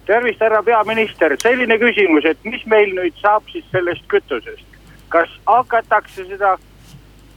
[0.07, 4.67] tervist, härra peaminister, selline küsimus, et mis meil nüüd saab siis sellest kütusest.
[5.09, 6.59] kas hakatakse seda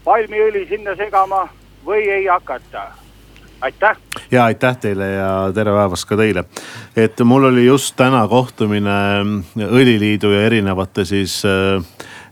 [0.04, 1.47] palmiõli sinna segama
[1.86, 2.91] või ei hakata?
[3.62, 3.97] Aitäh.
[4.32, 6.45] ja aitäh teile ja tere päevast ka teile.
[6.95, 8.97] et mul oli just täna kohtumine
[9.67, 11.84] Õliliidu ja erinevate siis äh,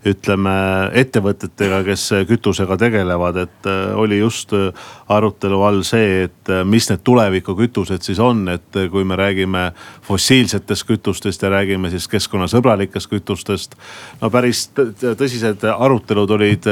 [0.09, 0.51] ütleme
[0.95, 4.69] ettevõtetega, kes kütusega tegelevad, et äh, oli just äh,
[5.11, 9.69] arutelu all see, et mis need tulevikukütused siis on, et kui me räägime
[10.07, 13.75] fossiilsetest kütustest ja räägime siis keskkonnasõbralikest kütustest.
[14.21, 16.65] no päris tõsised arutelud olid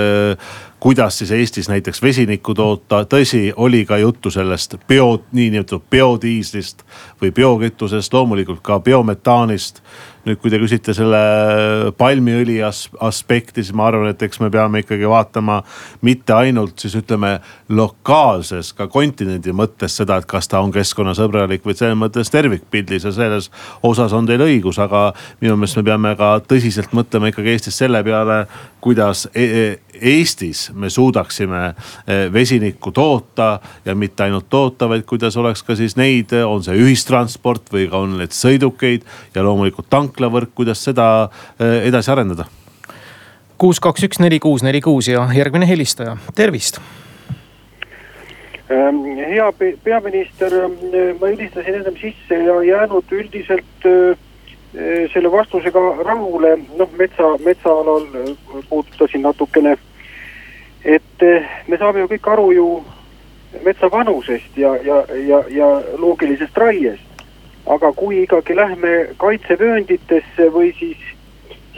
[0.80, 6.84] kuidas siis Eestis näiteks vesinikku toota, tõsi, oli ka juttu sellest bio, niinimetatud biodiislist
[7.22, 9.82] või biokütusest, loomulikult ka biometaanist.
[10.28, 11.20] Nüüd, kui te küsite selle
[11.98, 15.62] palmiõli as aspekti, siis ma arvan, et eks me peame ikkagi vaatama
[16.04, 17.38] mitte ainult siis ütleme
[17.72, 23.14] lokaalses, ka kontinendi mõttes seda, et kas ta on keskkonnasõbralik või selles mõttes tervikpildis ja
[23.16, 23.48] selles
[23.88, 28.04] osas on teil õigus, aga minu meelest me peame ka tõsiselt mõtlema ikkagi Eestis selle
[28.04, 28.44] peale,
[28.84, 29.66] kuidas e e
[30.12, 35.98] Eestis me suudaksime e, vesinikku toota ja mitte ainult toota, vaid kuidas oleks ka siis
[36.00, 42.12] neid, on see ühistransport või ka on need sõidukeid ja loomulikult tanklavõrk, kuidas seda edasi
[42.12, 42.48] arendada.
[43.58, 46.82] Kuus, kaks, üks, neli, kuus, neli, kuus ja järgmine helistaja, tervist!
[48.70, 49.48] Ähm, hea
[49.84, 50.54] peaminister,
[51.20, 53.88] ma helistasin ennem sisse ja jäänud üldiselt
[55.14, 58.06] selle vastusega rahule, noh metsa, metsaalal
[58.70, 59.78] puudutasin natukene.
[60.86, 61.26] Et
[61.68, 62.68] me saame ju kõik aru ju
[63.64, 67.04] metsa vanusest ja, ja, ja, ja loogilisest raiest.
[67.68, 70.98] aga kui ikkagi lähme kaitsevöönditesse või siis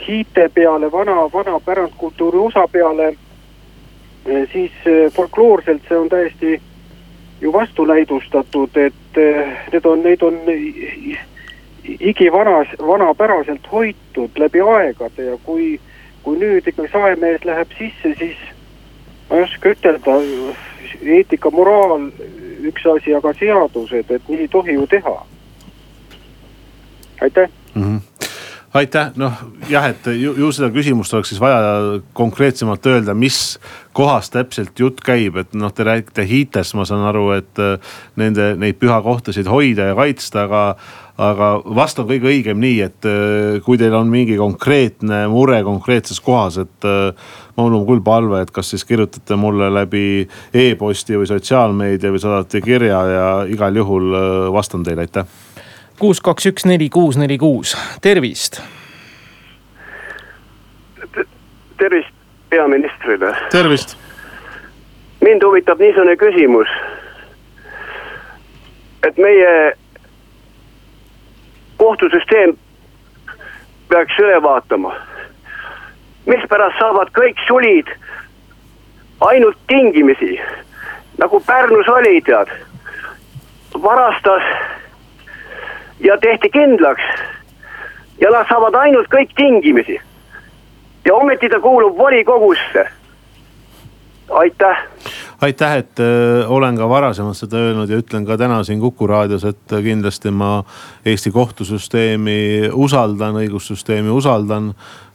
[0.06, 3.08] hiite peale, vana, vana pärandkultuuri osa peale,
[4.26, 6.60] eh, siis eh, folkloorselt see on täiesti
[7.40, 10.38] ju vastunäidustatud, et eh, need on, neid on
[12.00, 15.80] igivanas, vanapäraselt hoitud läbi aegade ja kui,
[16.22, 18.38] kui nüüd ikkagi saemees läheb sisse, siis
[19.30, 20.18] ma ei oska ütelda,
[21.00, 22.10] eetika, moraal
[22.66, 25.16] üks asi, aga seadused, et nii ei tohi ju teha.
[27.20, 27.82] aitäh mm.
[27.82, 28.00] -hmm
[28.74, 29.34] aitäh, noh
[29.70, 33.58] jah, et ju, ju seda küsimust oleks siis vaja konkreetsemalt öelda, mis
[33.96, 38.52] kohast täpselt jutt käib, et noh, te räägite hiitest, ma saan aru, et äh, nende,
[38.60, 40.62] neid pühakohtasid hoida ja kaitsta, aga
[41.20, 46.20] aga vast on kõige õigem nii, et äh, kui teil on mingi konkreetne mure konkreetses
[46.24, 50.04] kohas, et äh, mul on küll palve, et kas siis kirjutate mulle läbi
[50.56, 55.28] e-posti või sotsiaalmeedia või saadate kirja ja igal juhul äh, vastan teile, aitäh.
[56.00, 58.62] kuus, kaks, üks, neli, kuus, neli, kuus, tervist.
[61.80, 62.16] tervist
[62.50, 63.36] peaministrile.
[63.52, 63.96] tervist.
[65.20, 66.68] mind huvitab niisugune küsimus.
[69.02, 69.76] et meie
[71.90, 72.56] kohtusüsteem
[73.88, 74.94] peaks üle vaatama.
[76.26, 77.88] mispärast saavad kõik sulid
[79.20, 80.36] ainult tingimisi,
[81.18, 82.52] nagu Pärnus oli, tead.
[83.82, 84.42] varastas
[86.00, 87.02] ja tehti kindlaks
[88.20, 89.98] ja nad saavad ainult kõik tingimisi.
[91.04, 92.86] ja ometi ta kuulub volikogusse.
[94.30, 94.86] aitäh
[95.40, 99.44] aitäh, et äh, olen ka varasemalt seda öelnud ja ütlen ka täna siin Kuku raadios,
[99.48, 100.60] et äh, kindlasti ma
[101.06, 104.74] Eesti kohtusüsteemi usaldan, õigussüsteemi usaldan.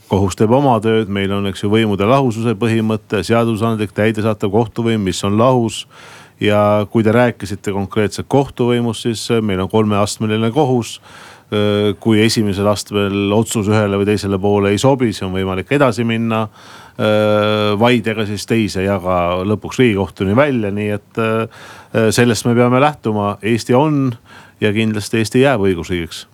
[0.09, 5.23] Kohus teeb oma tööd, meil on, eks ju, võimude lahususe põhimõte, seadusandlik, täidesaatev kohtuvõim, mis
[5.25, 5.88] on lahus.
[6.39, 10.99] ja kui te rääkisite konkreetselt kohtuvõimust, siis äh, meil on kolmeastmeline kohus.
[12.01, 16.47] Kui esimesel astmel otsus ühele või teisele poole ei sobi, siis on võimalik edasi minna
[17.79, 21.19] vaidega siis teise ja ka lõpuks riigikohtuni välja, nii et
[22.15, 24.13] sellest me peame lähtuma, Eesti on
[24.62, 26.27] ja kindlasti Eesti jääb õigusriigiks.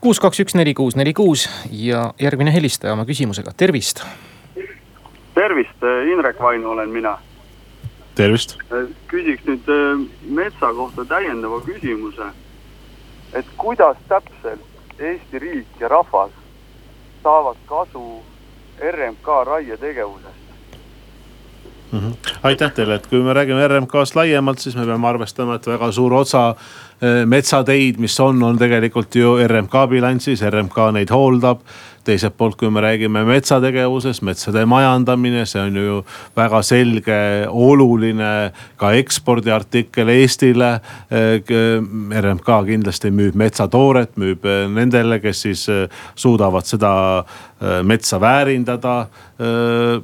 [0.00, 4.04] kuus, kaks, üks, neli, kuus, neli, kuus ja järgmine helistaja oma küsimusega, tervist.
[5.34, 7.18] tervist, Indrek Vaino olen mina.
[8.14, 8.56] tervist.
[9.08, 9.68] küsiks nüüd
[10.24, 12.32] metsa kohta täiendava küsimuse.
[13.32, 14.60] et kuidas täpselt
[14.98, 16.30] Eesti riik ja rahvas
[17.22, 18.22] saavad kasu
[18.80, 20.40] RMK raietegevusest
[21.92, 21.98] mm.
[21.98, 22.38] -hmm.
[22.42, 26.14] aitäh teile, et kui me räägime RMK-st laiemalt, siis me peame arvestama, et väga suur
[26.14, 26.54] osa
[27.00, 31.64] metsateid, mis on, on tegelikult ju RMK bilansis, RMK neid hooldab
[32.04, 35.98] teiselt poolt, kui me räägime metsategevusest, metsade majandamine, see on ju
[36.36, 38.30] väga selge, oluline
[38.80, 40.72] ka ekspordiartikkel Eestile.
[41.10, 45.66] RMK kindlasti müüb metsatooret, müüb nendele, kes siis
[46.14, 46.92] suudavad seda
[47.84, 49.06] metsa väärindada.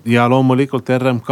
[0.04, 1.30] ja loomulikult RMK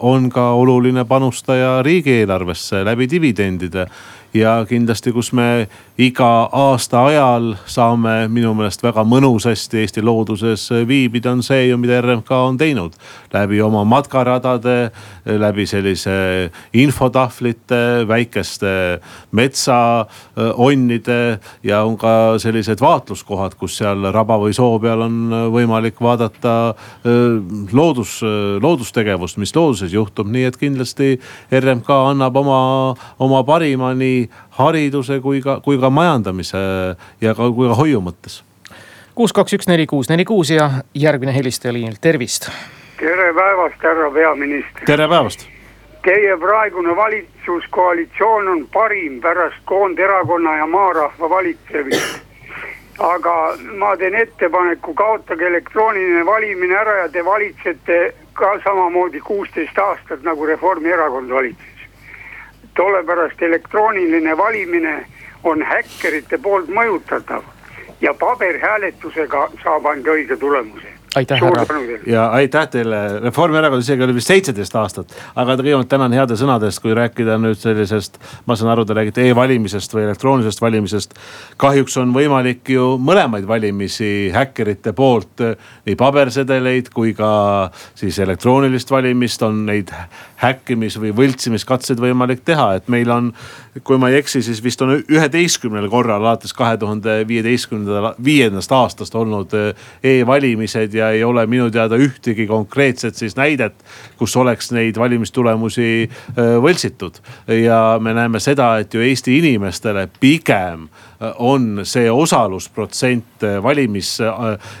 [0.00, 3.86] on ka oluline panustaja riigieelarvesse läbi dividendide
[4.34, 11.32] ja kindlasti, kus me iga aasta ajal saame minu meelest väga mõnusasti Eesti looduses viibida,
[11.34, 12.94] on see ju, mida RMK on teinud.
[13.34, 14.92] läbi oma matkaradade,
[15.26, 19.00] läbi sellise infotahvlite, väikeste
[19.32, 21.18] metsaonnide
[21.66, 26.74] ja on ka sellised vaatluskohad, kus seal raba või soo peal on võimalik vaadata
[27.72, 28.22] loodus,
[28.62, 31.18] loodustegevust, mis looduses juhtub, nii et kindlasti
[31.50, 34.28] RMK annab oma, oma parima nii
[34.58, 36.58] hariduse kui ka, kui ka majandamise
[37.20, 38.42] ja ka, kui ka hoiu mõttes.
[39.14, 42.50] kuus, kaks, üks, neli, kuus, neli, kuus ja järgmine helistaja liinil, tervist.
[42.98, 44.84] tere päevast, härra peaminister.
[44.86, 45.46] tere päevast.
[46.02, 52.22] Teie praegune valitsuskoalitsioon on parim pärast Koonderakonna ja Maarahva valitsemist
[52.98, 53.34] aga
[53.78, 57.98] ma teen ettepaneku, kaotage elektrooniline valimine ära ja te valitsete
[58.32, 61.77] ka samamoodi kuusteist aastat nagu Reformierakond valitses
[62.78, 65.06] tollepärast elektrooniline valimine
[65.44, 67.42] on häkkerite poolt mõjutatav
[68.00, 70.97] ja paberhääletusega saab anda õige tulemuse.
[71.16, 71.66] Aitäh, härra.
[72.06, 76.94] ja aitäh teile, Reformierakond isegi oli vist seitseteist aastat, aga kõigepealt tänan heade sõnadest, kui
[76.96, 78.18] rääkida nüüd sellisest.
[78.46, 81.14] ma saan aru, te räägite e-valimisest või elektroonilisest valimisest.
[81.56, 85.44] kahjuks on võimalik ju mõlemaid valimisi häkkerite poolt,
[85.86, 89.92] nii pabersedeleid kui ka siis elektroonilist valimist on neid
[90.42, 93.32] häkkimis või võltsimiskatseid võimalik teha, et meil on.
[93.84, 99.14] Kui ma ei eksi, siis vist on üheteistkümnel korral alates kahe tuhande viieteistkümnendal, viiendast aastast
[99.18, 99.54] olnud
[100.04, 103.76] e-valimised ja ei ole minu teada ühtegi konkreetset siis näidet,
[104.18, 107.20] kus oleks neid valimistulemusi äh, võltsitud.
[107.64, 111.07] ja me näeme seda, et ju Eesti inimestele pigem äh,
[111.38, 114.16] on see osalusprotsent äh, valimis,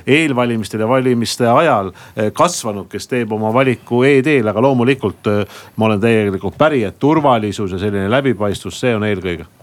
[0.06, 1.92] eelvalimistel ja valimiste ajal
[2.32, 5.30] kasvanud, kes teeb oma valiku e-teel, aga loomulikult
[5.76, 9.57] ma olen täielikult päri, et turvalisus ja selline läbipaistvus, see on eelkõige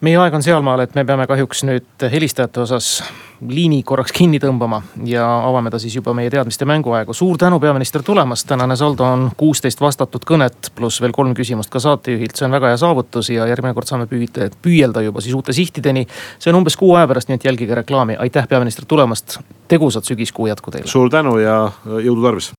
[0.00, 3.00] meie aeg on sealmaal, et me peame kahjuks nüüd helistajate osas
[3.48, 7.14] liini korraks kinni tõmbama ja avame ta siis juba meie teadmiste mänguaegu.
[7.16, 11.80] suur tänu, peaminister tulemast, tänane saldo on kuusteist vastatud kõnet, pluss veel kolm küsimust ka
[11.80, 15.56] saatejuhilt, see on väga hea saavutus ja järgmine kord saame püüda, püüelda juba siis uute
[15.56, 16.06] sihtideni.
[16.38, 19.38] see on umbes kuu aja pärast, nii et jälgige reklaami, aitäh, peaminister tulemast,
[19.68, 20.88] tegusat sügiskuu jätku teile.
[20.88, 22.52] suur tänu ja jõudu tarvis